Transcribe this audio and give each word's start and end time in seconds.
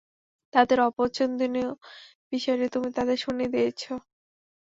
তাদের 0.53 0.77
অপছন্দনীয় 0.87 1.71
বিষয়টি 2.31 2.67
তুমি 2.73 2.89
তাদের 2.97 3.17
শুনিয়ে 3.17 3.53
দিয়েছো। 3.53 3.91